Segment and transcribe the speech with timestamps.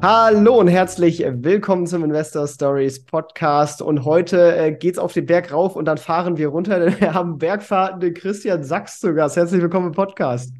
[0.00, 3.82] Hallo und herzlich willkommen zum Investor Stories Podcast.
[3.82, 7.14] Und heute äh, geht's auf den Berg rauf und dann fahren wir runter, denn wir
[7.14, 9.36] haben Bergfahrten den Christian Sachs zu Gast.
[9.36, 10.54] Herzlich willkommen im Podcast.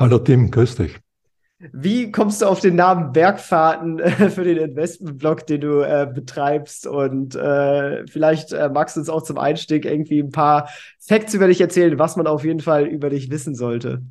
[0.00, 0.98] Hallo Tim, grüß dich.
[1.72, 6.88] Wie kommst du auf den Namen Bergfahrten äh, für den Investmentblog, den du äh, betreibst?
[6.88, 11.46] Und äh, vielleicht äh, magst du uns auch zum Einstieg irgendwie ein paar Facts über
[11.46, 14.02] dich erzählen, was man auf jeden Fall über dich wissen sollte.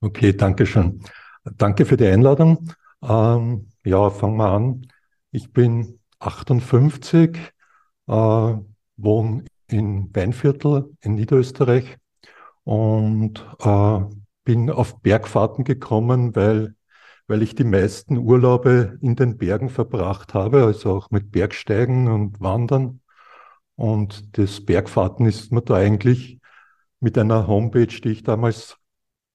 [0.00, 1.00] Okay, danke schön.
[1.58, 2.70] Danke für die Einladung.
[3.08, 4.88] Ähm, ja, fangen wir an.
[5.30, 7.36] Ich bin 58,
[8.08, 8.12] äh,
[8.96, 11.98] wohne in Weinviertel in Niederösterreich
[12.64, 14.00] und äh,
[14.44, 16.74] bin auf Bergfahrten gekommen, weil,
[17.28, 22.40] weil ich die meisten Urlaube in den Bergen verbracht habe, also auch mit Bergsteigen und
[22.40, 23.00] Wandern.
[23.76, 26.40] Und das Bergfahrten ist mir da eigentlich
[27.00, 28.78] mit einer Homepage, die ich damals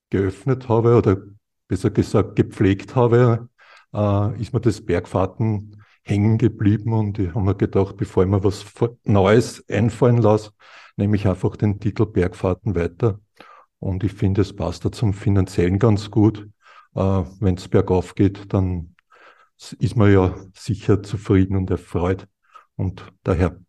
[0.10, 1.18] geöffnet habe oder
[1.68, 3.50] besser gesagt gepflegt habe,
[3.94, 8.44] äh, ist mir das Bergfahrten hängen geblieben und ich habe mir gedacht, bevor ich mir
[8.44, 8.66] was
[9.04, 10.52] Neues einfallen lasse,
[10.98, 13.20] nehme ich einfach den Titel Bergfahrten weiter.
[13.80, 16.48] Und ich finde, es passt da zum Finanziellen ganz gut.
[16.96, 18.96] Äh, Wenn es bergauf geht, dann
[19.80, 22.28] ist man ja sicher zufrieden und erfreut.
[22.76, 23.60] Und daher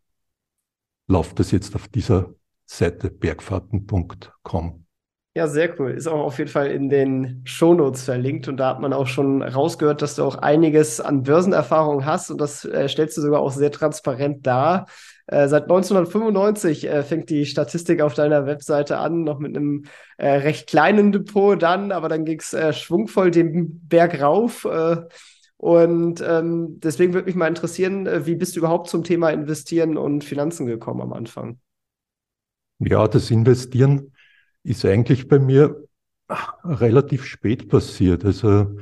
[1.07, 4.82] läuft das jetzt auf dieser Seite bergfahrten.com.
[5.35, 5.93] Ja, sehr cool.
[5.93, 9.43] Ist auch auf jeden Fall in den Shownotes verlinkt und da hat man auch schon
[9.43, 13.51] rausgehört, dass du auch einiges an Börsenerfahrung hast und das äh, stellst du sogar auch
[13.51, 14.89] sehr transparent dar.
[15.27, 19.85] Äh, seit 1995 äh, fängt die Statistik auf deiner Webseite an, noch mit einem
[20.19, 24.67] äh, recht kleinen Depot dann, aber dann ging es äh, schwungvoll den Berg rauf.
[24.67, 24.99] Äh,
[25.57, 30.25] und ähm, deswegen würde mich mal interessieren, wie bist du überhaupt zum Thema Investieren und
[30.25, 31.59] Finanzen gekommen am Anfang?
[32.81, 34.12] Ja, das Investieren
[34.65, 35.77] ist eigentlich bei mir
[36.65, 38.25] relativ spät passiert.
[38.25, 38.77] Also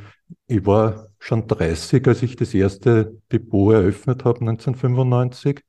[0.46, 5.62] ich war schon 30, als ich das erste Depot eröffnet habe, 1995.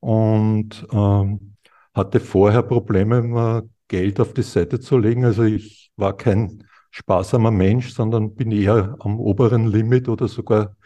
[0.00, 1.56] Und ähm,
[1.94, 5.24] hatte vorher Probleme, mal Geld auf die Seite zu legen.
[5.24, 10.76] Also ich war kein sparsamer Mensch, sondern bin eher am oberen Limit oder sogar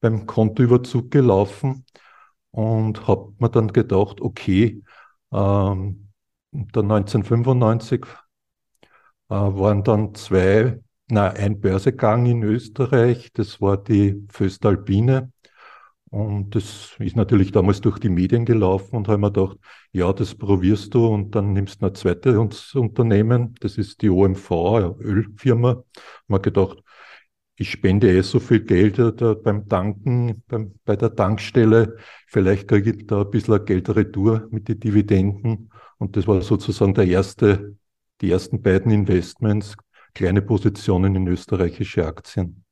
[0.00, 1.84] beim Kontoüberzug gelaufen
[2.50, 4.82] und habe mir dann gedacht, okay,
[5.32, 6.05] ähm,
[6.72, 8.04] dann 1995
[9.28, 15.32] äh, waren dann zwei, na, ein Börsegang in Österreich, das war die Föstalpine.
[16.10, 19.58] Und das ist natürlich damals durch die Medien gelaufen und haben mir gedacht,
[19.92, 24.50] ja, das probierst du und dann nimmst du ein zweites Unternehmen, das ist die OMV,
[24.52, 25.82] eine Ölfirma.
[26.28, 26.82] Man gedacht,
[27.56, 31.96] ich spende eh so viel Geld da beim Tanken, beim, bei der Tankstelle,
[32.26, 35.70] vielleicht kriege ich da ein bisschen Geld retour mit den Dividenden.
[35.98, 37.76] Und das war sozusagen der erste,
[38.20, 39.76] die ersten beiden Investments,
[40.14, 42.64] kleine Positionen in österreichische Aktien.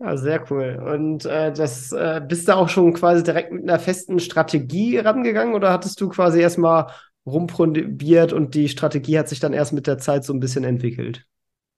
[0.00, 0.80] Ja, sehr cool.
[0.94, 5.54] Und äh, das äh, bist du auch schon quasi direkt mit einer festen Strategie rangegangen
[5.54, 6.86] oder hattest du quasi erstmal
[7.26, 11.26] rumprobiert und die Strategie hat sich dann erst mit der Zeit so ein bisschen entwickelt?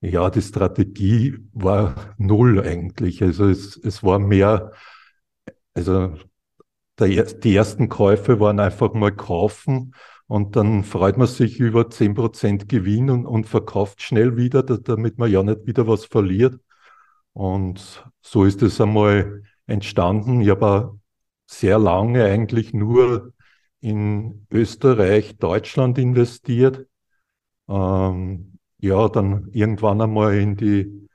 [0.02, 3.22] Ja, die Strategie war null eigentlich.
[3.22, 4.72] Also es, es war mehr,
[5.74, 6.14] also
[6.98, 9.94] der, die ersten Käufe waren einfach mal kaufen
[10.30, 15.18] und dann freut man sich über zehn Prozent Gewinn und, und verkauft schnell wieder, damit
[15.18, 16.60] man ja nicht wieder was verliert.
[17.32, 20.40] Und so ist es einmal entstanden.
[20.40, 20.96] Ich habe
[21.46, 23.32] sehr lange eigentlich nur
[23.80, 26.86] in Österreich, Deutschland investiert.
[27.68, 31.08] Ähm, ja, dann irgendwann einmal in die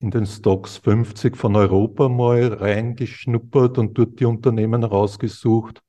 [0.00, 5.82] in den Stocks 50 von Europa mal reingeschnuppert und dort die Unternehmen rausgesucht.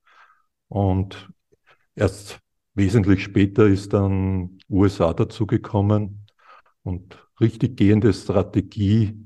[0.68, 1.30] Und
[1.96, 2.42] erst
[2.76, 6.28] Wesentlich später ist dann USA dazugekommen
[6.84, 9.26] und richtig gehende Strategie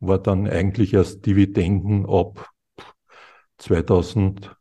[0.00, 2.50] war dann eigentlich erst Dividenden ab
[3.58, 4.56] 2012,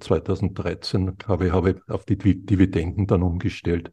[0.00, 1.52] 2013 habe ich,
[1.90, 3.92] auf die Dividenden dann umgestellt.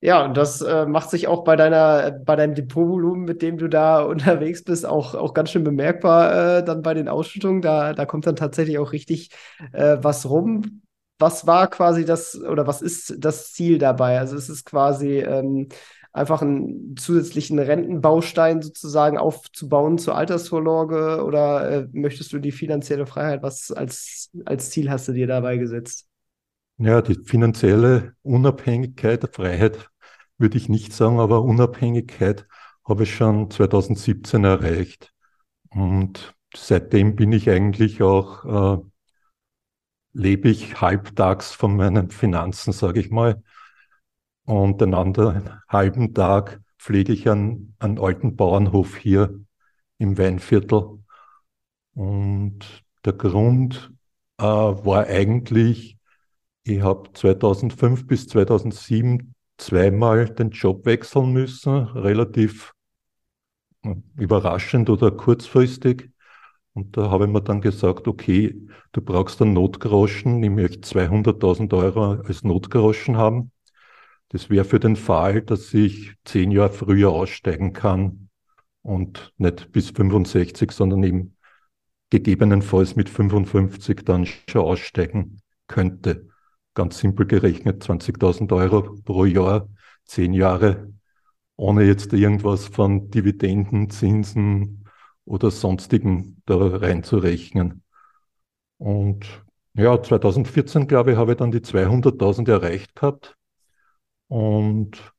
[0.00, 3.66] Ja, und das äh, macht sich auch bei deiner, bei deinem Depotvolumen, mit dem du
[3.68, 7.62] da unterwegs bist, auch, auch ganz schön bemerkbar äh, dann bei den Ausschüttungen.
[7.62, 9.30] Da, da kommt dann tatsächlich auch richtig
[9.72, 10.82] äh, was rum
[11.18, 14.18] was war quasi das oder was ist das Ziel dabei?
[14.18, 15.68] Also es ist quasi ähm,
[16.12, 23.42] einfach einen zusätzlichen Rentenbaustein sozusagen aufzubauen zur Altersvorsorge oder äh, möchtest du die finanzielle Freiheit,
[23.42, 26.06] was als, als Ziel hast du dir dabei gesetzt?
[26.78, 29.90] Ja, die finanzielle Unabhängigkeit, Freiheit
[30.38, 32.46] würde ich nicht sagen, aber Unabhängigkeit
[32.84, 35.12] habe ich schon 2017 erreicht.
[35.70, 38.82] Und seitdem bin ich eigentlich auch, äh,
[40.16, 43.42] lebe ich halbtags von meinen Finanzen, sage ich mal.
[44.44, 49.38] Und den anderen halben Tag pflege ich einen, einen alten Bauernhof hier
[49.98, 51.04] im Weinviertel.
[51.94, 53.92] Und der Grund
[54.38, 55.98] äh, war eigentlich,
[56.64, 62.72] ich habe 2005 bis 2007 zweimal den Job wechseln müssen, relativ
[63.82, 66.10] äh, überraschend oder kurzfristig.
[66.76, 68.54] Und da habe ich mir dann gesagt, okay,
[68.92, 73.50] du brauchst einen Notgroschen, ich möchte 200.000 Euro als Notgroschen haben.
[74.28, 78.28] Das wäre für den Fall, dass ich zehn Jahre früher aussteigen kann
[78.82, 81.36] und nicht bis 65, sondern eben
[82.10, 86.28] gegebenenfalls mit 55 dann schon aussteigen könnte.
[86.74, 89.66] Ganz simpel gerechnet 20.000 Euro pro Jahr,
[90.04, 90.92] zehn Jahre,
[91.56, 94.85] ohne jetzt irgendwas von Dividenden, Zinsen
[95.26, 97.82] oder sonstigen da reinzurechnen.
[98.78, 99.44] Und
[99.74, 103.36] ja, 2014, glaube ich, habe ich dann die 200.000 erreicht gehabt
[104.28, 105.12] und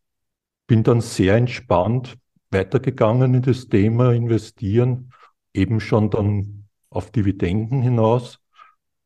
[0.66, 2.18] bin dann sehr entspannt
[2.50, 5.12] weitergegangen in das Thema investieren,
[5.54, 8.40] eben schon dann auf Dividenden hinaus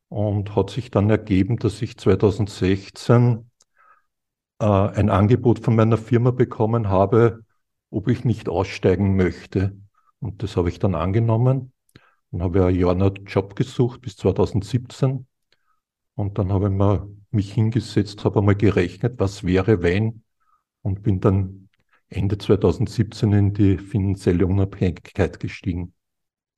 [0.08, 3.50] und hat sich dann ergeben, dass ich 2016
[4.60, 7.44] äh, ein Angebot von meiner Firma bekommen habe,
[7.90, 9.76] ob ich nicht aussteigen möchte.
[10.22, 11.72] Und das habe ich dann angenommen.
[12.30, 15.26] Dann habe ein Jahr einen Job gesucht bis 2017.
[16.14, 20.22] Und dann habe ich mir mich hingesetzt, habe einmal gerechnet, was wäre, wenn,
[20.82, 21.68] und bin dann
[22.08, 25.94] Ende 2017 in die finanzielle Unabhängigkeit gestiegen.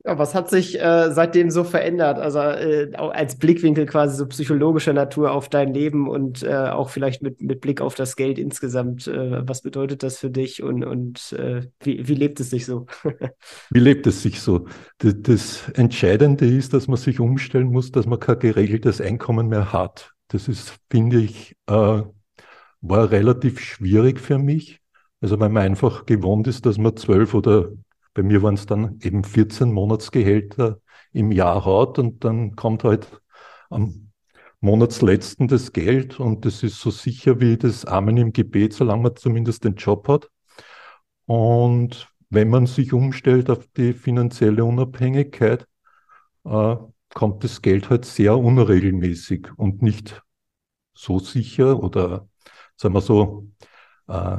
[0.06, 2.18] Ja, was hat sich äh, seitdem so verändert?
[2.18, 7.22] Also äh, als Blickwinkel quasi so psychologischer Natur auf dein Leben und äh, auch vielleicht
[7.22, 9.06] mit, mit Blick auf das Geld insgesamt.
[9.08, 12.84] Äh, was bedeutet das für dich und, und äh, wie, wie lebt es sich so?
[13.70, 14.66] wie lebt es sich so?
[14.98, 19.72] Das, das, Entscheidende ist, dass man sich umstellen muss, dass man kein geregeltes Einkommen mehr
[19.72, 20.12] hat.
[20.28, 22.02] Das ist, finde ich, äh,
[22.82, 24.80] war relativ schwierig für mich.
[25.22, 27.70] Also weil man einfach gewohnt ist, dass man zwölf oder
[28.14, 30.80] bei mir waren es dann eben 14 Monatsgehälter
[31.12, 33.20] im Jahr hat und dann kommt halt
[33.70, 34.12] am
[34.60, 39.16] Monatsletzten das Geld und das ist so sicher wie das Amen im Gebet, solange man
[39.16, 40.30] zumindest den Job hat.
[41.26, 45.66] Und wenn man sich umstellt auf die finanzielle Unabhängigkeit,
[46.44, 46.76] äh,
[47.14, 50.22] kommt das Geld halt sehr unregelmäßig und nicht
[50.94, 52.28] so sicher oder
[52.76, 53.48] sagen wir so
[54.08, 54.38] äh,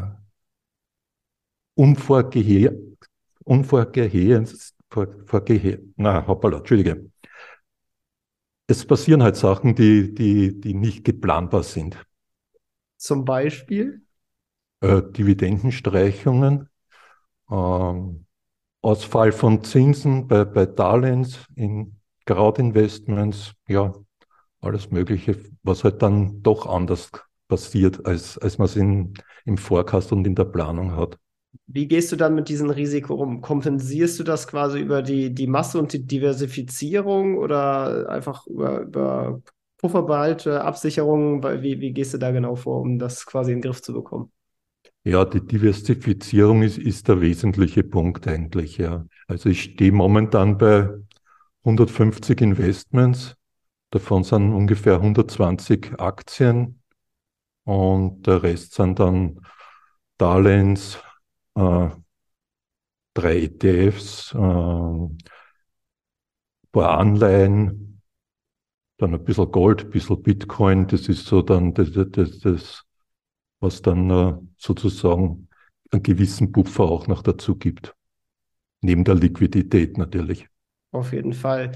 [3.45, 4.75] unvorgehe unvorgeheens,
[5.25, 7.09] vorgehe, na, hoppala, Entschuldige.
[8.68, 12.03] Es passieren halt Sachen, die, die, die nicht geplanbar sind.
[12.97, 14.01] Zum Beispiel?
[14.81, 16.69] Äh, Dividendenstreichungen,
[17.51, 18.25] ähm,
[18.81, 23.94] Ausfall von Zinsen bei, bei Darlehens in Crowd-Investments, ja,
[24.62, 27.12] alles Mögliche, was halt dann doch anders
[27.47, 31.19] passiert, als, als man es im Forecast und in der Planung hat.
[31.68, 33.42] Wie gehst du dann mit diesem Risiko um?
[33.42, 39.42] Kompensierst du das quasi über die, die Masse und die Diversifizierung oder einfach über, über
[39.78, 41.44] Pufferbehalte, Absicherungen?
[41.64, 44.31] Wie, wie gehst du da genau vor, um das quasi in den Griff zu bekommen?
[45.04, 49.06] Ja, die Diversifizierung ist, ist der wesentliche Punkt eigentlich, ja.
[49.28, 50.90] Also ich stehe momentan bei
[51.64, 53.36] 150 Investments,
[53.92, 56.81] davon sind ungefähr 120 Aktien
[57.66, 59.42] und der Rest sind dann
[60.18, 61.00] Darlehens,
[61.56, 61.90] äh,
[63.14, 65.18] drei ETFs, äh, ein
[66.71, 68.02] paar Anleihen,
[68.97, 70.88] dann ein bisschen Gold, ein bisschen Bitcoin.
[70.88, 72.83] Das ist so dann das, das, das
[73.59, 75.50] was dann äh, sozusagen
[75.92, 77.95] einen gewissen Puffer auch noch dazu gibt.
[78.81, 80.47] Neben der Liquidität natürlich.
[80.92, 81.71] Auf jeden Fall.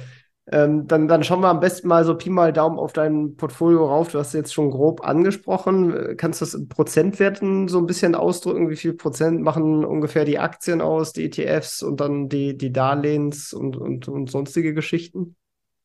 [0.51, 3.85] Ähm, dann, dann schauen wir am besten mal so Pi mal Daumen auf dein Portfolio
[3.85, 4.11] rauf.
[4.11, 6.15] Du hast jetzt schon grob angesprochen.
[6.17, 8.69] Kannst du das in Prozentwerten so ein bisschen ausdrücken?
[8.69, 13.53] Wie viel Prozent machen ungefähr die Aktien aus, die ETFs und dann die, die Darlehens
[13.53, 15.35] und, und, und sonstige Geschichten?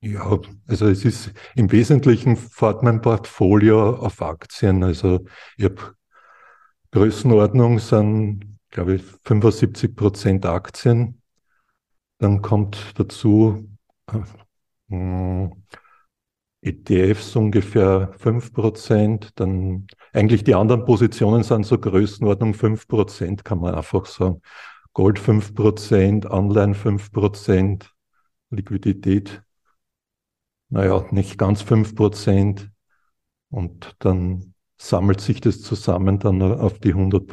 [0.01, 4.83] Ja, also es ist im Wesentlichen fährt mein Portfolio auf Aktien.
[4.83, 5.21] Also
[5.57, 5.95] ich habe
[6.91, 11.21] Größenordnung sind, glaube ich, 75 Prozent Aktien.
[12.19, 13.69] Dann kommt dazu
[14.89, 15.65] hm,
[16.63, 24.07] ETFs ungefähr 5%, dann eigentlich die anderen Positionen sind so Größenordnung 5%, kann man einfach
[24.07, 24.41] sagen.
[24.95, 27.91] Gold 5%, Anleihen 5%,
[28.51, 29.43] Liquidität,
[30.71, 32.71] naja, nicht ganz 5%.
[33.51, 37.27] Und dann sammelt sich das zusammen dann auf die 100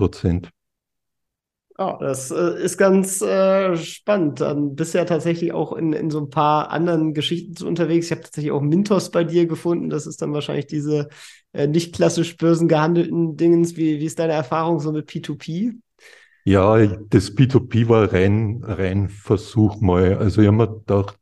[1.84, 4.40] Oh, das äh, ist ganz äh, spannend.
[4.40, 8.06] Dann bist du ja tatsächlich auch in, in so ein paar anderen Geschichten unterwegs.
[8.06, 9.90] Ich habe tatsächlich auch Mintos bei dir gefunden.
[9.90, 11.10] Das ist dann wahrscheinlich diese
[11.54, 13.78] äh, nicht klassisch börsengehandelten Dingens.
[13.78, 15.74] Wie, wie ist deine Erfahrung so mit P2P?
[16.46, 20.18] Ja, das P2P war rein, rein Versuch mal.
[20.18, 21.18] Also ich habe mir gedacht,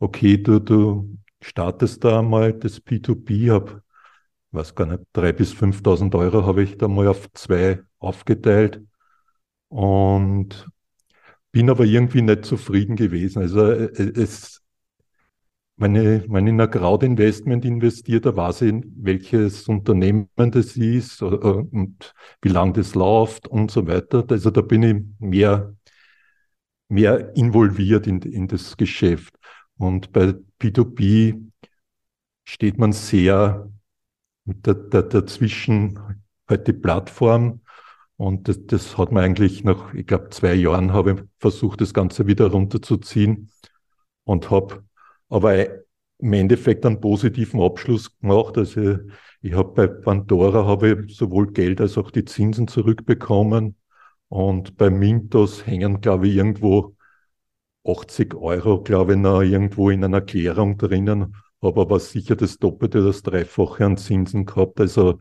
[0.00, 3.82] okay, du, du startest da mal das P2P, habe,
[4.50, 8.82] was gar nicht, 3.000 bis 5.000 Euro habe ich da mal auf zwei aufgeteilt
[9.70, 10.68] und
[11.52, 13.40] bin aber irgendwie nicht zufrieden gewesen.
[13.42, 14.62] Also äh, es,
[15.76, 21.22] wenn ich, wenn ich in ein Crowd-Investment investiere, da weiß ich, welches Unternehmen das ist
[21.22, 24.24] und wie lang das läuft und so weiter.
[24.28, 25.74] Also da bin ich mehr,
[26.88, 29.34] mehr involviert in, in das Geschäft.
[29.78, 31.40] Und bei P2P
[32.44, 33.70] steht man sehr
[34.44, 35.98] dazwischen
[36.48, 37.60] halt die Plattform
[38.20, 41.94] und das, das hat man eigentlich nach, ich glaube, zwei Jahren habe ich versucht, das
[41.94, 43.50] Ganze wieder runterzuziehen
[44.24, 44.84] und habe
[45.30, 45.68] aber
[46.18, 48.58] im Endeffekt einen positiven Abschluss gemacht.
[48.58, 48.98] Also
[49.40, 53.76] ich habe bei Pandora habe sowohl Geld als auch die Zinsen zurückbekommen.
[54.28, 56.96] Und bei Mintos hängen, glaube ich, irgendwo
[57.86, 61.36] 80 Euro, glaube ich, noch irgendwo in einer Klärung drinnen.
[61.62, 64.78] Habe aber sicher das Doppelte, das Dreifache an Zinsen gehabt.
[64.78, 65.20] Also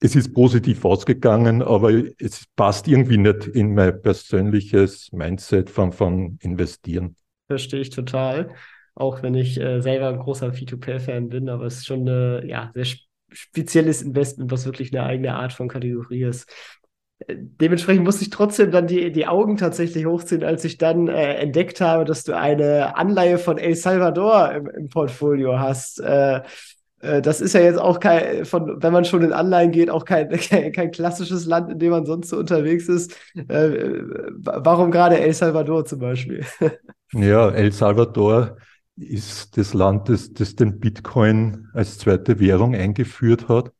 [0.00, 6.38] es ist positiv ausgegangen, aber es passt irgendwie nicht in mein persönliches Mindset von, von
[6.40, 7.16] Investieren.
[7.48, 8.54] Verstehe ich total.
[8.94, 12.70] Auch wenn ich äh, selber ein großer P2P-Fan bin, aber es ist schon ein ja,
[12.74, 12.86] sehr
[13.30, 16.48] spezielles Investment, was wirklich eine eigene Art von Kategorie ist.
[17.26, 21.34] Äh, dementsprechend musste ich trotzdem dann die, die Augen tatsächlich hochziehen, als ich dann äh,
[21.34, 26.00] entdeckt habe, dass du eine Anleihe von El Salvador im, im Portfolio hast.
[26.00, 26.42] Äh,
[27.00, 30.28] das ist ja jetzt auch kein, von, wenn man schon in Anleihen geht, auch kein,
[30.30, 33.16] kein, kein klassisches Land, in dem man sonst so unterwegs ist.
[33.34, 34.02] Äh,
[34.42, 36.44] warum gerade El Salvador zum Beispiel?
[37.12, 38.58] Ja, El Salvador
[38.96, 43.72] ist das Land, das, das den Bitcoin als zweite Währung eingeführt hat.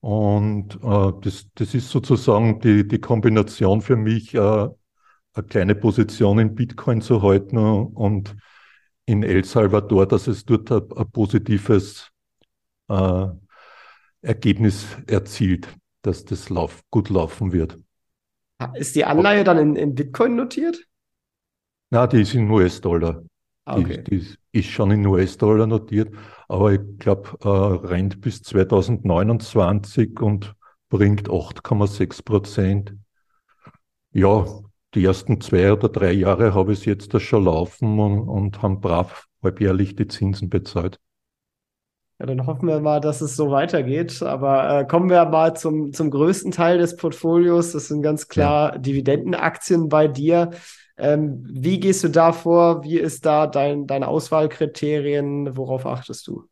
[0.00, 6.38] Und äh, das, das ist sozusagen die, die Kombination für mich, äh, eine kleine Position
[6.40, 8.36] in Bitcoin zu halten und
[9.06, 12.10] in El Salvador, dass es dort ein, ein positives
[12.88, 13.26] äh,
[14.22, 15.68] Ergebnis erzielt,
[16.02, 17.78] dass das Lauf, gut laufen wird.
[18.74, 20.86] Ist die Anleihe dann in, in Bitcoin notiert?
[21.90, 23.22] Na, die ist in US-Dollar.
[23.66, 24.02] Ah, okay.
[24.02, 26.14] Die, die, ist schon in US-Dollar notiert,
[26.48, 30.54] aber ich glaube, äh, rennt bis 2029 und
[30.88, 32.94] bringt 8,6 Prozent.
[34.12, 34.46] Ja,
[34.94, 38.62] die ersten zwei oder drei Jahre habe ich es jetzt da schon laufen und, und
[38.62, 41.00] haben brav halbjährlich die Zinsen bezahlt.
[42.18, 44.22] Ja, dann hoffen wir mal, dass es so weitergeht.
[44.22, 47.72] Aber äh, kommen wir mal zum, zum größten Teil des Portfolios.
[47.72, 48.78] Das sind ganz klar ja.
[48.78, 50.50] Dividendenaktien bei dir.
[50.96, 52.84] Ähm, wie gehst du da vor?
[52.84, 55.56] Wie ist da dein, deine Auswahlkriterien?
[55.56, 56.44] Worauf achtest du?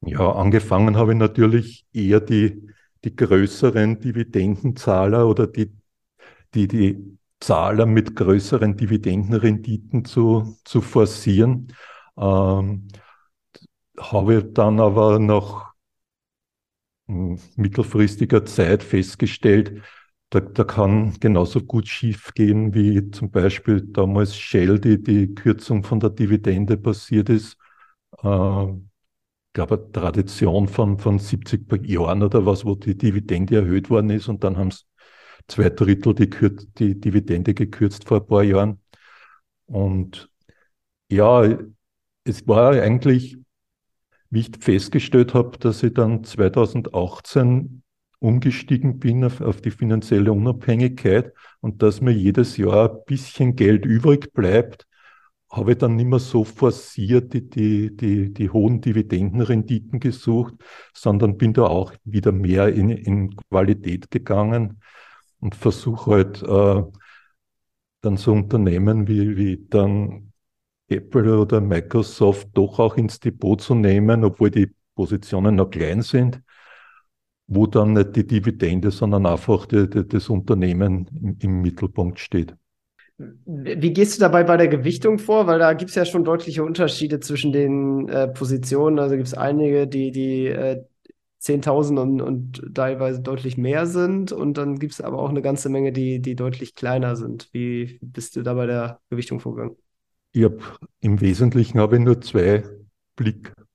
[0.00, 2.68] Ja, angefangen habe ich natürlich eher die,
[3.04, 5.72] die größeren Dividendenzahler oder die,
[6.54, 11.72] die, die Zahler mit größeren Dividendenrenditen zu, zu forcieren.
[12.16, 12.88] Ähm,
[13.98, 15.74] habe dann aber nach
[17.08, 19.82] hm, mittelfristiger Zeit festgestellt,
[20.30, 25.84] da, da kann genauso gut schief gehen, wie zum Beispiel damals Shell, die die Kürzung
[25.84, 27.56] von der Dividende passiert ist.
[28.22, 33.90] Äh, ich glaube, eine Tradition von, von 70 Jahren oder was, wo die Dividende erhöht
[33.90, 34.86] worden ist und dann haben es
[35.48, 36.28] zwei Drittel die,
[36.78, 38.80] die Dividende gekürzt vor ein paar Jahren.
[39.66, 40.30] Und
[41.10, 41.58] ja,
[42.24, 43.38] es war eigentlich
[44.30, 47.82] wie ich festgestellt habe, dass ich dann 2018
[48.18, 53.84] umgestiegen bin auf, auf, die finanzielle Unabhängigkeit und dass mir jedes Jahr ein bisschen Geld
[53.84, 54.86] übrig bleibt,
[55.50, 60.54] habe ich dann nicht mehr so forciert die, die, die, die hohen Dividendenrenditen gesucht,
[60.92, 64.80] sondern bin da auch wieder mehr in, in Qualität gegangen
[65.40, 66.82] und versuche halt äh,
[68.00, 70.25] dann so Unternehmen wie, wie dann
[70.88, 76.40] Apple oder Microsoft doch auch ins Depot zu nehmen, obwohl die Positionen noch klein sind,
[77.46, 82.54] wo dann nicht die Dividende, sondern einfach die, die, das Unternehmen im, im, Mittelpunkt steht.
[83.18, 85.46] Wie gehst du dabei bei der Gewichtung vor?
[85.46, 88.98] Weil da gibt es ja schon deutliche Unterschiede zwischen den äh, Positionen.
[88.98, 90.84] Also gibt es einige, die, die äh,
[91.40, 94.32] 10.000 und, und teilweise deutlich mehr sind.
[94.32, 97.48] Und dann gibt es aber auch eine ganze Menge, die, die deutlich kleiner sind.
[97.52, 99.76] Wie bist du da bei der Gewichtung vorgegangen?
[100.36, 100.58] Ich habe
[101.00, 102.62] im Wesentlichen habe ich nur zwei
[103.16, 103.66] Blickrichtungen.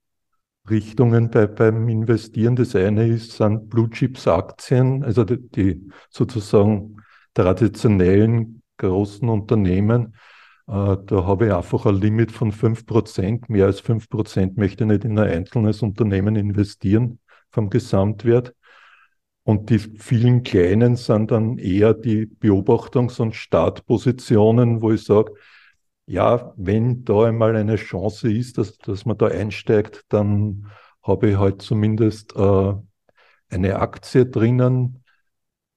[0.70, 2.54] Richtungen bei, beim Investieren.
[2.54, 7.02] Das eine ist, sind Blue Chips Aktien, also die, die sozusagen
[7.34, 10.14] traditionellen großen Unternehmen.
[10.68, 13.48] Äh, da habe ich einfach ein Limit von fünf Prozent.
[13.48, 17.18] Mehr als fünf Prozent möchte ich nicht in ein einzelnes Unternehmen investieren
[17.50, 18.54] vom Gesamtwert.
[19.42, 25.32] Und die vielen kleinen sind dann eher die Beobachtungs- und Startpositionen, wo ich sage,
[26.06, 30.66] ja, wenn da einmal eine Chance ist, dass, dass man da einsteigt, dann
[31.02, 32.74] habe ich halt zumindest äh,
[33.50, 35.04] eine Aktie drinnen,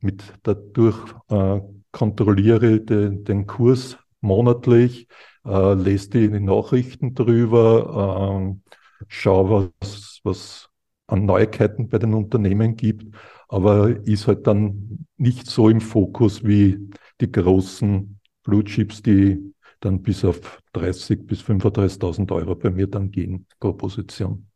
[0.01, 0.97] mit dadurch
[1.29, 5.07] äh, kontrolliere de, den Kurs monatlich,
[5.45, 8.71] äh, lese die Nachrichten drüber, äh,
[9.07, 10.69] schaue, was, was
[11.07, 13.15] an Neuigkeiten bei den Unternehmen gibt,
[13.47, 16.89] aber ist halt dann nicht so im Fokus wie
[17.21, 23.11] die großen Blue Chips, die dann bis auf 30 bis 35.000 Euro bei mir dann
[23.11, 24.47] gehen pro Position.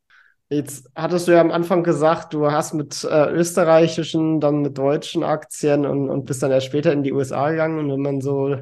[0.52, 5.24] Jetzt hattest du ja am Anfang gesagt, du hast mit äh, österreichischen, dann mit deutschen
[5.24, 7.78] Aktien und, und bist dann erst später in die USA gegangen.
[7.78, 8.56] Und wenn man so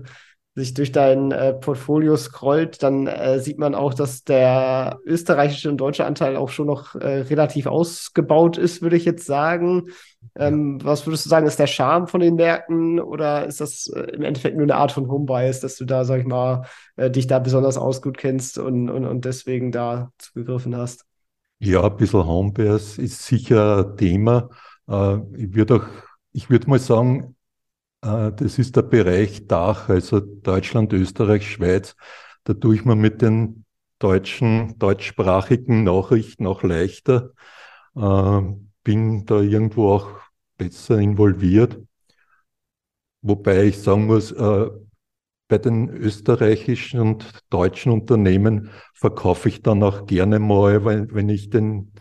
[0.58, 5.78] sich durch dein äh, Portfolio scrollt, dann äh, sieht man auch, dass der österreichische und
[5.78, 9.90] deutsche Anteil auch schon noch äh, relativ ausgebaut ist, würde ich jetzt sagen.
[10.36, 14.00] Ähm, was würdest du sagen, ist der Charme von den Märkten oder ist das äh,
[14.16, 16.64] im Endeffekt nur eine Art von Homebias, dass du da, sag ich mal,
[16.96, 21.06] äh, dich da besonders ausgut kennst und, und, und deswegen da zugegriffen hast?
[21.60, 24.50] Ja, ein bisschen Homebias ist sicher ein Thema.
[24.90, 25.86] Äh, ich würde auch,
[26.32, 27.36] ich würde mal sagen,
[28.32, 31.96] das ist der Bereich Dach, also Deutschland, Österreich, Schweiz.
[32.44, 33.66] Da tue ich mir mit den
[34.00, 37.34] deutschen, deutschsprachigen Nachrichten auch leichter.
[37.96, 38.42] Äh,
[38.84, 40.10] bin da irgendwo auch
[40.58, 41.80] besser involviert.
[43.22, 44.70] Wobei ich sagen muss, äh,
[45.48, 51.94] bei den österreichischen und deutschen Unternehmen verkaufe ich dann auch gerne mal, wenn, ich den,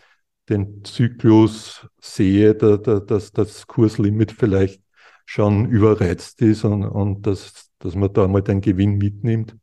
[0.49, 4.81] den Zyklus sehe, da, da, dass das Kurslimit vielleicht
[5.27, 9.57] schon überreizt ist und, und dass, dass man da mal den Gewinn mitnimmt.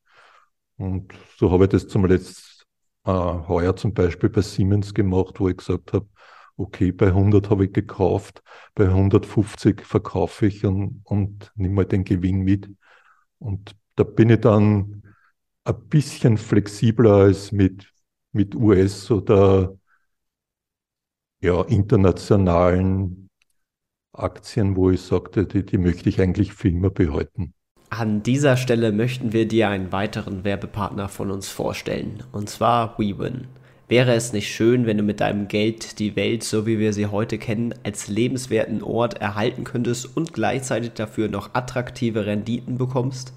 [0.77, 2.43] Und so habe ich das zum letzten
[3.07, 6.07] äh, heuer zum Beispiel bei Siemens gemacht, wo ich gesagt habe,
[6.57, 8.43] okay, bei 100 habe ich gekauft,
[8.75, 12.69] bei 150 verkaufe ich und, und nehme mal den Gewinn mit.
[13.39, 15.03] Und da bin ich dann
[15.65, 17.91] ein bisschen flexibler als mit,
[18.33, 19.79] mit US oder
[21.41, 23.24] ja, internationalen
[24.15, 27.53] Aktien, wo ich sagte, die, die möchte ich eigentlich für immer behalten.
[27.91, 33.47] An dieser Stelle möchten wir dir einen weiteren Werbepartner von uns vorstellen, und zwar WeWin.
[33.87, 37.07] Wäre es nicht schön, wenn du mit deinem Geld die Welt, so wie wir sie
[37.07, 43.35] heute kennen, als lebenswerten Ort erhalten könntest und gleichzeitig dafür noch attraktive Renditen bekommst?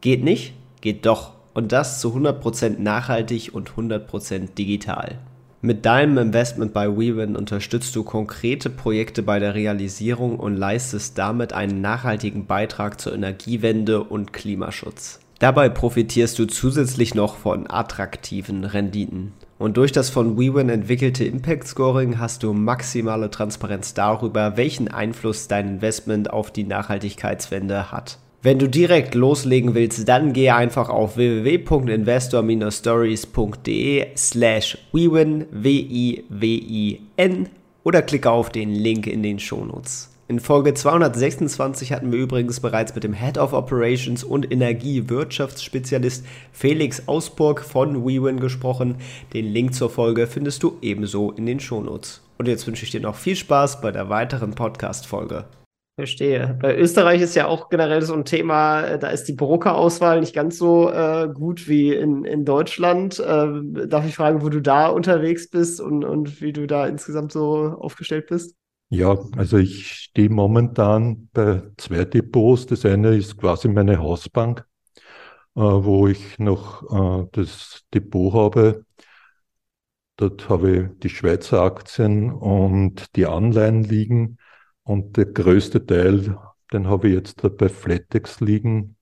[0.00, 0.54] Geht nicht?
[0.80, 1.34] Geht doch.
[1.54, 5.18] Und das zu 100% nachhaltig und 100% digital.
[5.66, 11.52] Mit deinem Investment bei WeWin unterstützt du konkrete Projekte bei der Realisierung und leistest damit
[11.52, 15.18] einen nachhaltigen Beitrag zur Energiewende und Klimaschutz.
[15.40, 19.32] Dabei profitierst du zusätzlich noch von attraktiven Renditen.
[19.58, 25.48] Und durch das von WeWin entwickelte Impact Scoring hast du maximale Transparenz darüber, welchen Einfluss
[25.48, 28.20] dein Investment auf die Nachhaltigkeitswende hat.
[28.46, 37.48] Wenn du direkt loslegen willst, dann geh einfach auf www.investor-stories.de slash WeWin, W-I-W-I-N
[37.82, 40.14] oder klicke auf den Link in den Shownotes.
[40.28, 47.08] In Folge 226 hatten wir übrigens bereits mit dem Head of Operations und Energiewirtschaftsspezialist Felix
[47.08, 48.94] Ausburg von WeWin gesprochen.
[49.32, 52.22] Den Link zur Folge findest du ebenso in den Shownotes.
[52.38, 55.46] Und jetzt wünsche ich dir noch viel Spaß bei der weiteren Podcast-Folge.
[55.96, 56.58] Verstehe.
[56.60, 60.34] Bei Österreich ist ja auch generell so ein Thema, äh, da ist die Brokerauswahl nicht
[60.34, 63.18] ganz so äh, gut wie in, in Deutschland.
[63.18, 67.32] Äh, darf ich fragen, wo du da unterwegs bist und, und wie du da insgesamt
[67.32, 68.54] so aufgestellt bist?
[68.90, 72.66] Ja, also ich stehe momentan bei zwei Depots.
[72.66, 74.66] Das eine ist quasi meine Hausbank,
[75.56, 78.84] äh, wo ich noch äh, das Depot habe.
[80.18, 84.36] Dort habe ich die Schweizer Aktien und die Anleihen liegen.
[84.86, 86.38] Und der größte Teil,
[86.72, 88.96] den habe ich jetzt bei Flatex liegen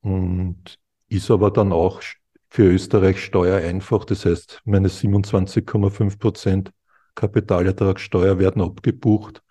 [0.00, 0.78] und
[1.08, 2.00] ist aber dann auch
[2.48, 4.06] für Österreich steuereinfach.
[4.06, 6.72] Das heißt, meine 27,5 Prozent
[7.16, 9.42] Kapitalertragssteuer werden abgebucht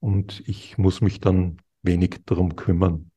[0.00, 3.12] und ich muss mich dann wenig darum kümmern.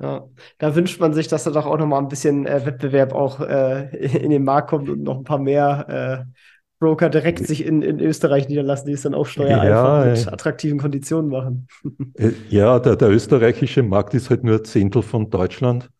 [0.00, 0.28] Ja,
[0.58, 3.40] da wünscht man sich, dass da doch auch noch mal ein bisschen äh, Wettbewerb auch
[3.40, 6.34] äh, in den Markt kommt und noch ein paar mehr äh,
[6.84, 10.78] Broker direkt sich in, in Österreich niederlassen, die es dann auch steuereinfach ja, mit attraktiven
[10.78, 11.66] Konditionen machen.
[12.16, 15.90] Äh, ja, der, der, österreichische Markt ist halt nur ein Zehntel von Deutschland.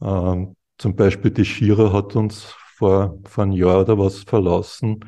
[0.00, 2.44] Ähm, zum Beispiel die Schira hat uns
[2.76, 5.00] vor, vor einem Jahr oder was verlassen.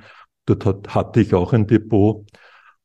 [0.47, 2.25] dort hat, hatte ich auch ein Depot.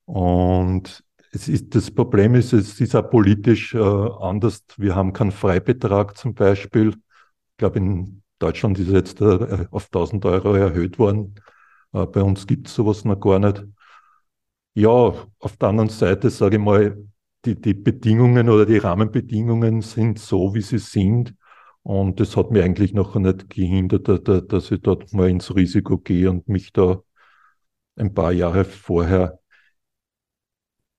[0.06, 4.64] Und es ist, das Problem ist, es ist auch politisch äh, anders.
[4.78, 6.90] Wir haben keinen Freibetrag zum Beispiel.
[6.90, 11.36] Ich glaube, in Deutschland ist jetzt äh, auf 1000 Euro erhöht worden.
[11.94, 13.66] Äh, bei uns gibt es sowas noch gar nicht.
[14.74, 14.90] Ja,
[15.40, 16.98] auf der anderen Seite sage ich mal,
[17.46, 21.36] die, die Bedingungen oder die Rahmenbedingungen sind so, wie sie sind.
[21.84, 26.30] Und das hat mir eigentlich noch nicht gehindert, dass ich dort mal ins Risiko gehe
[26.30, 27.02] und mich da
[27.96, 29.40] ein paar Jahre vorher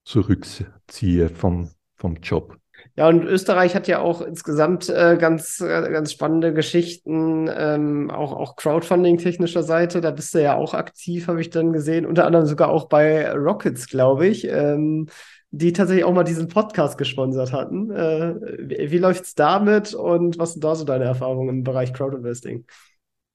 [0.05, 2.62] zurückziehe vom, vom Job.
[2.95, 8.33] Ja, und Österreich hat ja auch insgesamt äh, ganz, äh, ganz spannende Geschichten, ähm, auch,
[8.33, 10.03] auch Crowdfunding technischer Seite.
[10.03, 12.05] Da bist du ja auch aktiv, habe ich dann gesehen.
[12.05, 15.09] Unter anderem sogar auch bei Rockets, glaube ich, ähm,
[15.51, 17.91] die tatsächlich auch mal diesen Podcast gesponsert hatten.
[17.91, 22.67] Äh, wie, wie läuft's damit und was sind da so deine Erfahrungen im Bereich Crowdinvesting?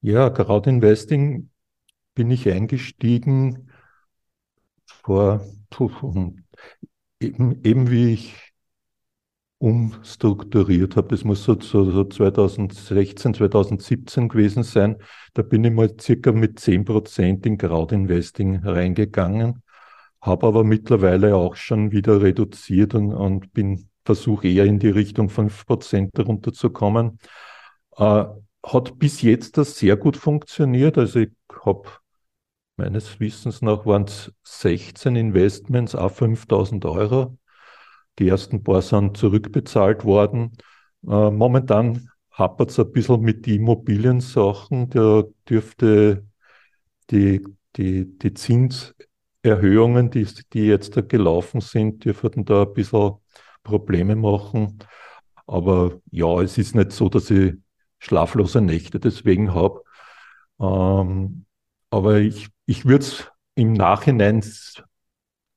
[0.02, 1.50] Ja, Crowdinvesting
[2.14, 3.70] bin ich eingestiegen
[4.86, 5.40] vor,
[7.20, 8.47] eben, eben wie ich
[9.58, 11.08] umstrukturiert habe.
[11.08, 14.96] Das muss so, so, so 2016, 2017 gewesen sein.
[15.34, 19.62] Da bin ich mal circa mit 10% in Crowdinvesting reingegangen,
[20.20, 25.28] habe aber mittlerweile auch schon wieder reduziert und, und bin versuche eher in die Richtung
[25.28, 27.18] 5% runterzukommen.
[27.96, 28.24] Äh,
[28.64, 30.98] hat bis jetzt das sehr gut funktioniert.
[30.98, 31.30] Also ich
[31.64, 31.88] habe
[32.76, 37.37] meines Wissens nach waren es 16 Investments, auch 5000 Euro.
[38.18, 40.52] Die ersten paar sind zurückbezahlt worden.
[41.06, 44.90] Äh, momentan hapert es ein bisschen mit den Immobiliensachen.
[44.90, 46.26] Da dürfte
[47.10, 47.44] die,
[47.76, 53.14] die, die Zinserhöhungen, die, die jetzt da gelaufen sind, dürften da ein bisschen
[53.62, 54.78] Probleme machen.
[55.46, 57.54] Aber ja, es ist nicht so, dass ich
[57.98, 59.82] schlaflose Nächte deswegen habe.
[60.60, 61.46] Ähm,
[61.90, 64.42] aber ich, ich würde es im Nachhinein,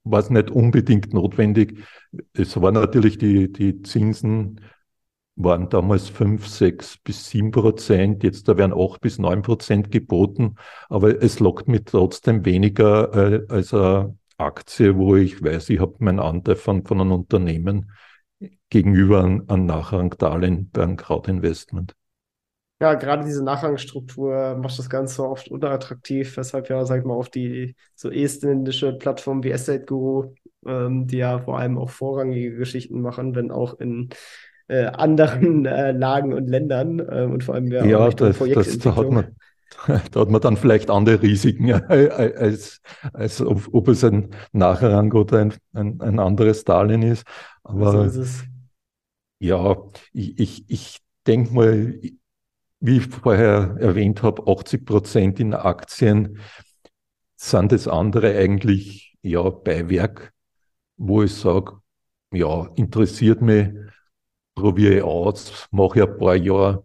[0.04, 1.84] war es nicht unbedingt notwendig.
[2.34, 4.62] Es war natürlich die, die Zinsen
[5.36, 8.24] waren damals fünf, sechs bis sieben Prozent.
[8.24, 10.56] Jetzt da werden acht bis neun Prozent geboten.
[10.90, 15.96] Aber es lockt mich trotzdem weniger äh, als eine Aktie, wo ich weiß, ich habe
[16.00, 17.92] meinen Anteil von, von einem Unternehmen
[18.70, 21.94] gegenüber einem, einem Nachrangdarlehen beim Crowdinvestment
[22.82, 27.30] ja, gerade diese Nachrangstruktur macht das Ganze oft unattraktiv, weshalb ja, sag ich mal, auf
[27.30, 30.34] die so estländische Plattformen wie Estate Guru,
[30.66, 34.10] ähm, die ja vor allem auch vorrangige Geschichten machen, wenn auch in
[34.68, 38.96] äh, anderen äh, Lagen und Ländern äh, und vor allem ja, ja das, das, da
[38.96, 39.36] hat man
[40.12, 42.82] da hat man dann vielleicht andere Risiken, als,
[43.14, 47.26] als ob, ob es ein Nachrang oder ein, ein, ein anderes Darlehen ist.
[47.64, 48.46] Aber so ist
[49.40, 49.76] ja,
[50.14, 52.00] ich, ich, ich denke mal,
[52.82, 56.40] wie ich vorher erwähnt habe, 80 Prozent in Aktien
[57.38, 60.34] sind das andere eigentlich ja Beiwerk,
[60.98, 61.80] wo ich sage,
[62.34, 63.70] ja, interessiert mich,
[64.56, 66.84] probiere ich aus, mache ich ein paar Jahre,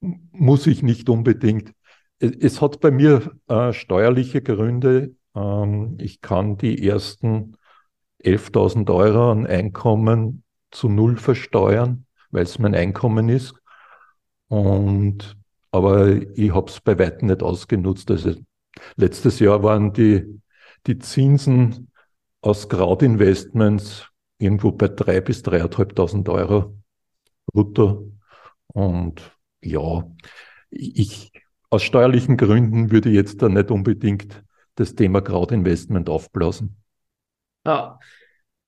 [0.00, 1.72] muss ich nicht unbedingt.
[2.18, 5.14] Es, hat bei mir äh, steuerliche Gründe.
[5.34, 7.56] Ähm, ich kann die ersten
[8.24, 13.54] 11.000 Euro an Einkommen zu null versteuern, weil es mein Einkommen ist.
[14.48, 15.36] Und,
[15.70, 18.10] aber ich habe es bei weitem nicht ausgenutzt.
[18.10, 18.34] Also
[18.96, 20.40] letztes Jahr waren die,
[20.86, 21.90] die Zinsen
[22.40, 26.76] aus Crowd-Investments irgendwo bei drei bis dreieinhalbtausend Euro
[27.46, 28.12] brutto.
[28.68, 30.08] Und ja,
[30.70, 31.32] ich,
[31.70, 34.44] aus steuerlichen Gründen würde ich jetzt da nicht unbedingt
[34.76, 36.76] das Thema Crowd-Investment aufblasen.
[37.64, 37.98] Ja,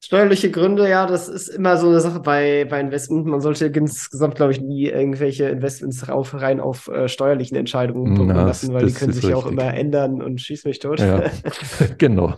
[0.00, 3.26] Steuerliche Gründe, ja, das ist immer so eine Sache bei, bei Investment.
[3.26, 8.36] Man sollte insgesamt, glaube ich, nie irgendwelche Investments rauf, rein auf äh, steuerlichen Entscheidungen beruhen
[8.36, 11.00] lassen, weil die können sich ja auch immer ändern und schieß mich tot.
[11.00, 11.24] Ja,
[11.98, 12.36] genau.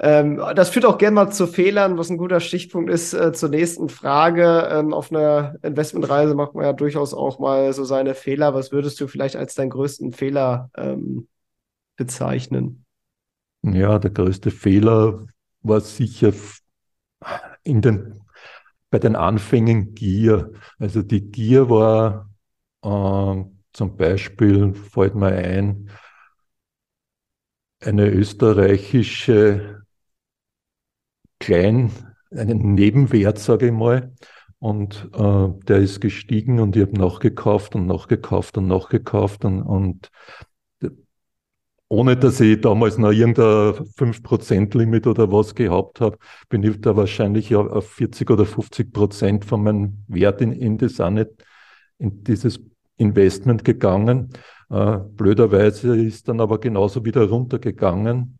[0.00, 3.50] ähm, das führt auch gerne mal zu Fehlern, was ein guter Stichpunkt ist äh, zur
[3.50, 4.68] nächsten Frage.
[4.72, 8.52] Ähm, auf einer Investmentreise macht man ja durchaus auch mal so seine Fehler.
[8.52, 11.28] Was würdest du vielleicht als deinen größten Fehler ähm,
[11.96, 12.84] bezeichnen?
[13.62, 15.24] Ja, der größte Fehler
[15.62, 16.32] war sicher
[17.62, 18.20] in den,
[18.90, 20.52] bei den Anfängen Gier.
[20.78, 22.30] Also die Gier war
[22.82, 25.90] äh, zum Beispiel, fällt mir ein,
[27.80, 29.82] eine österreichische
[31.40, 31.90] Klein,
[32.30, 34.14] einen Nebenwert, sage ich mal.
[34.58, 40.10] Und äh, der ist gestiegen und ich habe nachgekauft und nachgekauft und nachgekauft und, und
[41.94, 47.54] ohne dass ich damals noch irgendein 5%-Limit oder was gehabt habe, bin ich da wahrscheinlich
[47.54, 52.58] auf 40 oder 50 Prozent von meinem Wert in, in, das, in dieses
[52.96, 54.32] Investment gegangen.
[54.70, 58.38] Äh, blöderweise ist dann aber genauso wieder runtergegangen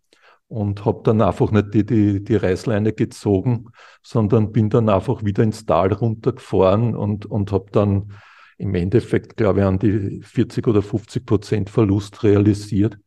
[0.49, 3.67] und habe dann einfach nicht die, die, die Reißleine gezogen,
[4.03, 8.12] sondern bin dann einfach wieder ins Tal runtergefahren und, und habe dann
[8.59, 12.99] im Endeffekt, glaube ich, an die 40 oder 50 Prozent Verlust realisiert,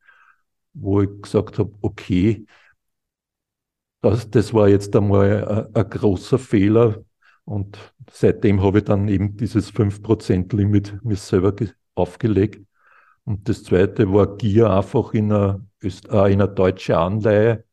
[0.80, 2.46] wo ich gesagt habe, okay,
[4.02, 7.04] das, das war jetzt einmal ein, ein großer Fehler.
[7.46, 7.78] Und
[8.12, 11.54] seitdem habe ich dann eben dieses 5%-Limit mir selber
[11.96, 12.66] aufgelegt.
[13.24, 15.88] Und das zweite war Gier einfach in einer, äh,
[16.34, 17.66] in einer deutsche Anleihe.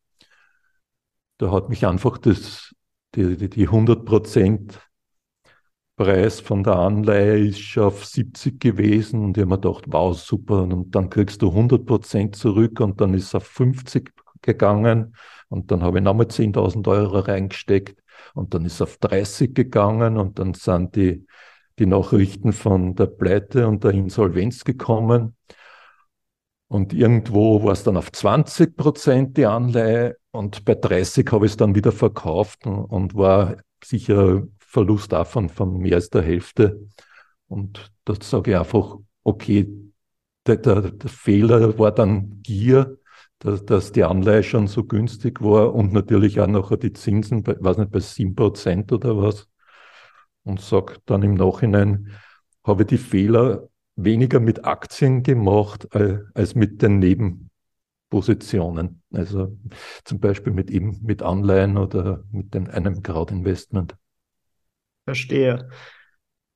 [1.38, 2.74] Da hat mich einfach das,
[3.14, 4.04] die, die, die 100
[5.96, 10.62] Preis von der Anleihe ist auf 70 gewesen und ich habe mir gedacht, wow, super.
[10.62, 15.14] Und dann kriegst du 100% zurück und dann ist es auf 50 gegangen
[15.48, 18.02] und dann habe ich nochmal 10.000 Euro reingesteckt
[18.34, 21.26] und dann ist es auf 30 gegangen und dann sind die
[21.78, 25.36] die Nachrichten von der Pleite und der Insolvenz gekommen.
[26.68, 31.52] Und irgendwo war es dann auf 20 Prozent die Anleihe und bei 30 habe ich
[31.52, 34.42] es dann wieder verkauft und, und war sicher
[34.74, 36.88] Verlust davon von mehr als der Hälfte.
[37.46, 39.72] Und da sage ich einfach, okay,
[40.46, 42.98] der, der, der Fehler war dann Gier,
[43.38, 47.56] dass, dass, die Anleihe schon so günstig war und natürlich auch nachher die Zinsen, bei,
[47.58, 49.48] weiß nicht, bei 7 Prozent oder was
[50.42, 52.10] und sage dann im Nachhinein,
[52.64, 55.86] habe die Fehler weniger mit Aktien gemacht
[56.34, 59.02] als mit den Nebenpositionen.
[59.12, 59.56] Also
[60.04, 63.94] zum Beispiel mit eben mit Anleihen oder mit dem, einem Crowd-Investment.
[65.04, 65.68] Verstehe.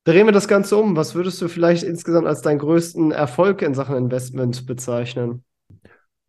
[0.05, 0.97] Drehen wir das Ganze um.
[0.97, 5.45] Was würdest du vielleicht insgesamt als deinen größten Erfolg in Sachen Investment bezeichnen?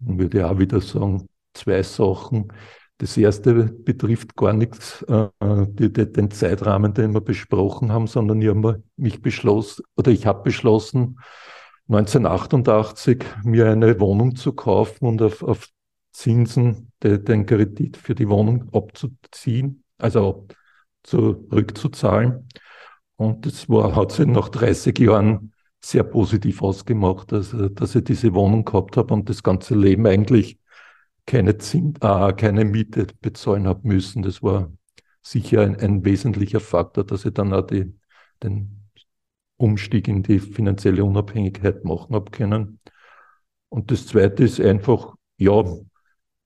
[0.05, 2.51] Ich würde auch wieder sagen, zwei Sachen.
[2.97, 8.41] Das erste betrifft gar nichts äh, die, die, den Zeitrahmen, den wir besprochen haben, sondern
[8.41, 11.17] ich habe mich beschlossen, oder ich habe beschlossen,
[11.88, 15.69] 1988 mir eine Wohnung zu kaufen und auf, auf
[16.12, 20.47] Zinsen de, den Kredit für die Wohnung abzuziehen, also
[21.03, 22.47] zurückzuzahlen.
[23.15, 28.33] Und das war, hat sich nach 30 Jahren sehr positiv ausgemacht, also, dass ich diese
[28.33, 30.59] Wohnung gehabt habe und das ganze Leben eigentlich
[31.25, 34.23] keine, Zin äh, keine Miete bezahlen habe müssen.
[34.23, 34.71] Das war
[35.21, 37.93] sicher ein, ein, wesentlicher Faktor, dass ich dann auch die,
[38.43, 38.89] den
[39.57, 42.79] Umstieg in die finanzielle Unabhängigkeit machen habe können.
[43.69, 45.63] Und das Zweite ist einfach, ja,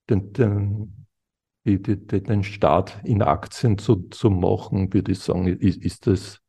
[0.09, 1.02] den, den,
[1.65, 6.43] die, die, den Start in Aktien zu, zu machen, würde ich sagen, ist, ist das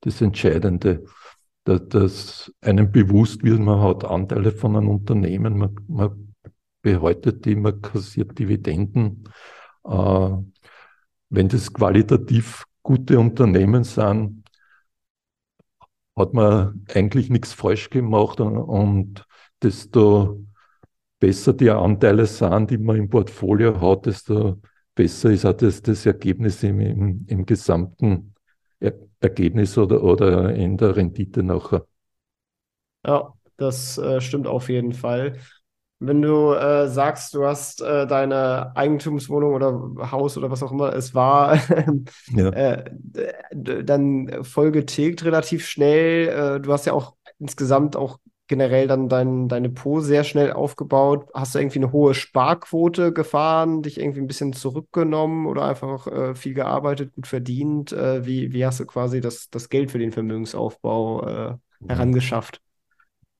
[0.00, 1.04] das Entscheidende.
[1.64, 6.34] Dass, dass einem bewusst wird, man hat Anteile von einem Unternehmen, man, man
[6.82, 9.24] behäutet die, man kassiert Dividenden.
[9.84, 10.30] Äh,
[11.28, 14.42] wenn das qualitativ gute Unternehmen sind,
[16.16, 19.26] hat man eigentlich nichts falsch gemacht und, und
[19.62, 20.42] desto
[21.20, 24.60] besser die Anteile sind, die man im Portfolio hat, desto
[24.94, 28.34] besser ist auch das, das Ergebnis im, im, im gesamten
[28.80, 31.86] er Ergebnis oder, oder in der Rendite nachher.
[33.06, 35.36] Ja, das äh, stimmt auf jeden Fall.
[35.98, 40.94] Wenn du äh, sagst, du hast äh, deine Eigentumswohnung oder Haus oder was auch immer
[40.94, 41.58] es war,
[42.34, 42.48] ja.
[42.48, 42.90] äh,
[43.52, 46.28] dann voll getilgt relativ schnell.
[46.28, 48.18] Äh, du hast ja auch insgesamt auch
[48.50, 51.28] generell dann dein, deine Po sehr schnell aufgebaut.
[51.32, 56.34] Hast du irgendwie eine hohe Sparquote gefahren, dich irgendwie ein bisschen zurückgenommen oder einfach äh,
[56.34, 57.92] viel gearbeitet, gut verdient?
[57.92, 62.60] Äh, wie, wie hast du quasi das, das Geld für den Vermögensaufbau herangeschafft?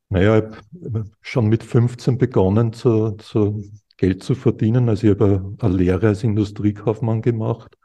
[0.08, 0.44] Naja, ich
[0.84, 3.62] habe schon mit 15 begonnen, zu, zu
[3.96, 4.88] Geld zu verdienen.
[4.88, 7.76] Also ich habe eine Lehre als Industriekaufmann gemacht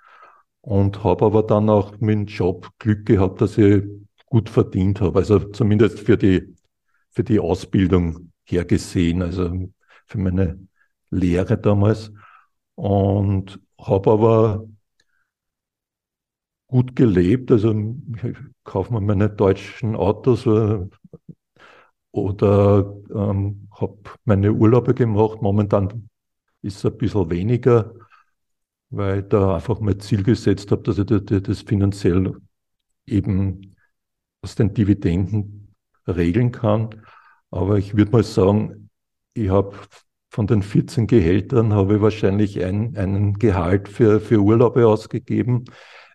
[0.61, 3.83] und habe aber dann auch mit dem Job Glück gehabt, dass ich
[4.25, 5.19] gut verdient habe.
[5.19, 6.55] Also zumindest für die,
[7.15, 9.71] für die Ausbildung hergesehen, also
[10.05, 10.59] für meine
[11.09, 12.11] Lehre damals.
[12.75, 14.67] Und habe aber
[16.67, 17.51] gut gelebt.
[17.51, 20.45] Also ich kaufe mir meine deutschen Autos,
[22.15, 25.41] oder ähm, habe meine Urlaube gemacht.
[25.41, 26.09] Momentan
[26.61, 27.93] ist es ein bisschen weniger,
[28.89, 32.37] weil ich da einfach mein Ziel gesetzt habe, dass ich das finanziell
[33.05, 33.75] eben
[34.41, 35.73] aus den Dividenden
[36.07, 37.04] regeln kann.
[37.55, 38.89] Aber ich würde mal sagen,
[39.33, 39.77] ich habe
[40.29, 45.63] von den 14 Gehältern habe ich wahrscheinlich ein, einen Gehalt für, für Urlaube ausgegeben.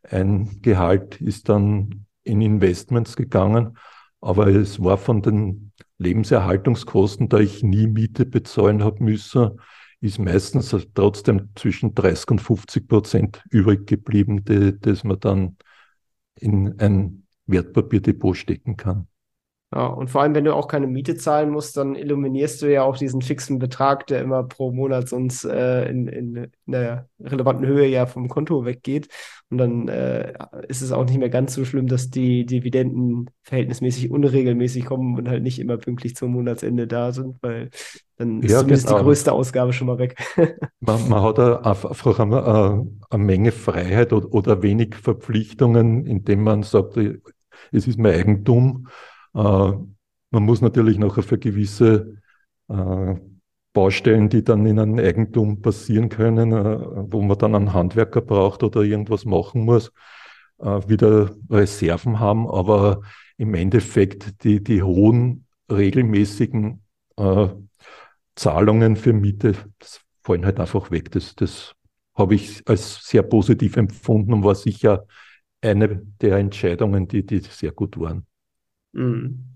[0.02, 3.78] Ein Gehalt ist dann in Investments gegangen,
[4.20, 9.52] aber es war von den Lebenserhaltungskosten, da ich nie Miete bezahlen habe müssen,
[10.02, 15.56] ist meistens trotzdem zwischen 30 und 50 Prozent übrig geblieben, die, das man dann
[16.34, 19.06] in ein Wertpapierdepot stecken kann.
[19.72, 22.82] Ja, und vor allem, wenn du auch keine Miete zahlen musst, dann illuminierst du ja
[22.82, 27.64] auch diesen fixen Betrag, der immer pro Monat sonst äh, in, in, in der relevanten
[27.64, 29.08] Höhe ja vom Konto weggeht.
[29.48, 30.32] Und dann äh,
[30.66, 35.28] ist es auch nicht mehr ganz so schlimm, dass die Dividenden verhältnismäßig unregelmäßig kommen und
[35.28, 37.70] halt nicht immer pünktlich zum Monatsende da sind, weil
[38.16, 38.98] dann ist ja, zumindest genau.
[38.98, 40.16] die größte Ausgabe schon mal weg.
[40.80, 46.96] man, man, hat einfach eine, eine, Menge Freiheit oder, oder wenig Verpflichtungen, indem man sagt,
[46.96, 49.94] es ist mein Eigentum äh, man
[50.30, 52.16] muss natürlich nachher für gewisse
[52.68, 53.14] äh,
[53.72, 58.62] Baustellen, die dann in einem Eigentum passieren können, äh, wo man dann einen Handwerker braucht
[58.62, 59.92] oder irgendwas machen muss,
[60.58, 62.46] wieder Reserven haben.
[62.46, 63.00] Aber
[63.38, 66.82] im Endeffekt die, die hohen regelmäßigen
[68.34, 69.54] Zahlungen für Miete
[70.22, 71.10] fallen halt einfach weg.
[71.12, 71.74] Das, das
[72.14, 75.06] habe ich als sehr positiv empfunden und war sicher
[75.60, 78.26] eine der Entscheidungen, die, die sehr gut waren.
[78.92, 79.50] Mhm.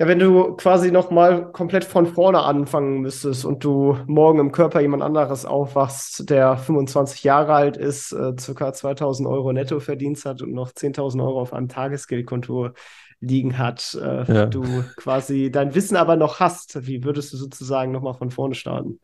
[0.00, 4.80] Ja, wenn du quasi nochmal komplett von vorne anfangen müsstest und du morgen im Körper
[4.80, 10.52] jemand anderes aufwachst, der 25 Jahre alt ist, äh, circa 2000 Euro Nettoverdienst hat und
[10.52, 12.70] noch 10.000 Euro auf einem Tagesgeldkonto
[13.18, 14.46] liegen hat, äh, ja.
[14.46, 14.62] du
[14.96, 19.00] quasi dein Wissen aber noch hast, wie würdest du sozusagen nochmal von vorne starten?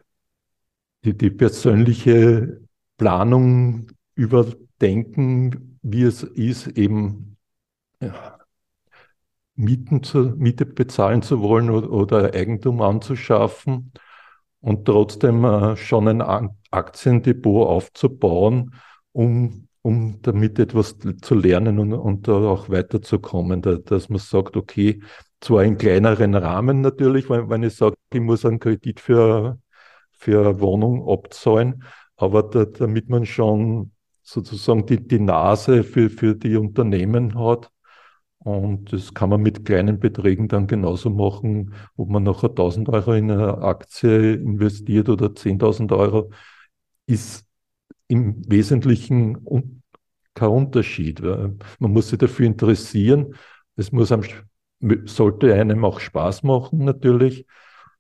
[1.05, 2.61] Die, die persönliche
[2.99, 7.37] Planung überdenken, wie es ist, eben
[8.01, 8.38] ja,
[9.57, 13.93] Mieten zu, Miete bezahlen zu wollen oder, oder Eigentum anzuschaffen
[14.61, 18.75] und trotzdem äh, schon ein Aktiendepot aufzubauen,
[19.12, 23.62] um, um damit etwas zu lernen und, und auch weiterzukommen.
[23.62, 25.03] Da, dass man sagt, okay,
[25.40, 29.59] zwar in kleineren Rahmen natürlich, wenn, wenn ich sage, ich muss einen Kredit für,
[30.12, 31.85] für Wohnung abzahlen,
[32.17, 37.71] aber da, damit man schon sozusagen die, die Nase für, für die Unternehmen hat,
[38.44, 43.14] und das kann man mit kleinen Beträgen dann genauso machen, ob man nachher 1000 Euro
[43.14, 46.30] in eine Aktie investiert oder 10.000 Euro,
[47.07, 47.46] ist
[48.07, 49.38] im Wesentlichen
[50.35, 51.22] kein Unterschied.
[51.22, 53.35] Man muss sich dafür interessieren.
[53.76, 54.24] Es muss einem,
[55.07, 57.46] sollte einem auch Spaß machen, natürlich.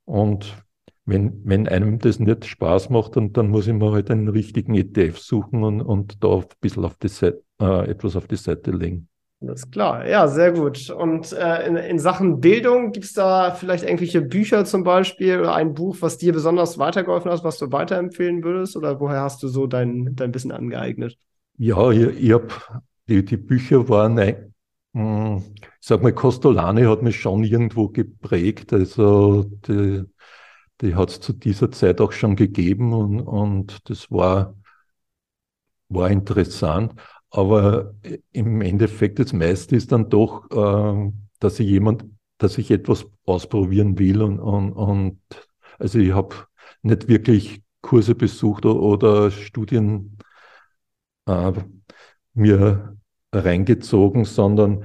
[0.04, 0.62] Und
[1.06, 4.74] wenn, wenn einem das nicht Spaß macht, dann, dann muss ich mir halt einen richtigen
[4.74, 8.72] ETF suchen und, und da ein bisschen auf die Seite, äh, etwas auf die Seite
[8.72, 9.08] legen.
[9.48, 10.90] Ist klar, ja, sehr gut.
[10.90, 15.54] Und äh, in, in Sachen Bildung, gibt es da vielleicht irgendwelche Bücher zum Beispiel oder
[15.54, 18.76] ein Buch, was dir besonders weitergeholfen hat, was du weiterempfehlen würdest?
[18.76, 21.18] Oder woher hast du so dein, dein Wissen angeeignet?
[21.58, 22.48] Ja, ich, ich habe
[23.08, 24.54] die, die Bücher waren, ein,
[24.94, 28.72] hm, ich sag mal, Costolani hat mich schon irgendwo geprägt.
[28.72, 30.04] Also die,
[30.80, 34.54] die hat es zu dieser Zeit auch schon gegeben und, und das war,
[35.88, 36.94] war interessant.
[37.34, 37.94] Aber
[38.30, 42.04] im Endeffekt das meiste ist dann doch, äh, dass ich jemand,
[42.38, 45.18] dass ich etwas ausprobieren will und, und, und
[45.80, 46.36] also ich habe
[46.82, 50.16] nicht wirklich Kurse besucht oder Studien
[51.26, 51.52] äh,
[52.34, 52.96] mir
[53.32, 54.84] reingezogen, sondern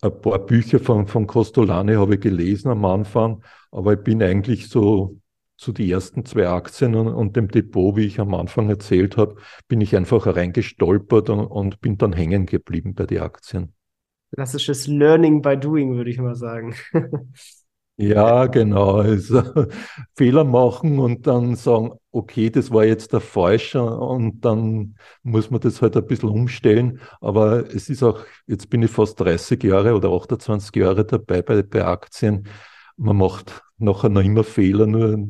[0.00, 4.68] ein paar Bücher von, von Costolani habe ich gelesen am Anfang, aber ich bin eigentlich
[4.68, 5.18] so
[5.56, 9.36] zu die ersten zwei Aktien und, und, dem Depot, wie ich am Anfang erzählt habe,
[9.68, 13.72] bin ich einfach reingestolpert und, und bin dann hängen geblieben bei den Aktien.
[14.34, 16.74] Klassisches Learning by Doing, würde ich mal sagen.
[17.96, 18.96] ja, genau.
[18.96, 19.42] Also,
[20.16, 25.60] Fehler machen und dann sagen, okay, das war jetzt der falsche und dann muss man
[25.60, 27.00] das halt ein bisschen umstellen.
[27.20, 31.62] Aber es ist auch, jetzt bin ich fast 30 Jahre oder 28 Jahre dabei bei,
[31.62, 32.48] bei Aktien.
[32.96, 35.28] Man macht nachher noch immer Fehler, nur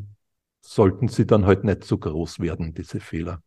[0.66, 3.42] sollten sie dann halt nicht zu groß werden, diese Fehler.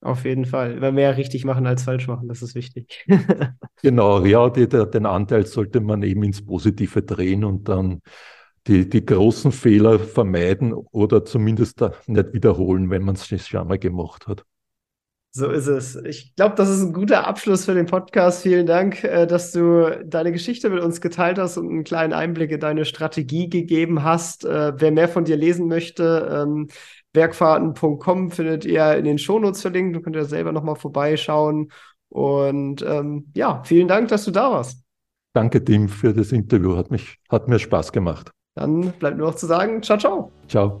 [0.00, 0.72] Auf jeden Fall.
[0.72, 3.04] Immer mehr richtig machen als falsch machen, das ist wichtig.
[3.82, 8.00] genau, ja, die, der, den Anteil sollte man eben ins Positive drehen und dann
[8.66, 14.26] die, die großen Fehler vermeiden oder zumindest nicht wiederholen, wenn man es schon einmal gemacht
[14.28, 14.44] hat.
[15.38, 15.94] So ist es.
[15.94, 18.42] Ich glaube, das ist ein guter Abschluss für den Podcast.
[18.42, 22.50] Vielen Dank, äh, dass du deine Geschichte mit uns geteilt hast und einen kleinen Einblick
[22.50, 24.44] in deine Strategie gegeben hast.
[24.44, 26.66] Äh, wer mehr von dir lesen möchte, ähm,
[27.12, 29.94] werkfahrten.com findet ihr in den Shownotes verlinkt.
[29.94, 31.70] Du könnt ja selber nochmal vorbeischauen.
[32.08, 34.82] Und ähm, ja, vielen Dank, dass du da warst.
[35.34, 36.76] Danke, Tim, für das Interview.
[36.76, 38.32] Hat, mich, hat mir Spaß gemacht.
[38.56, 40.32] Dann bleibt nur noch zu sagen, ciao, ciao.
[40.48, 40.80] Ciao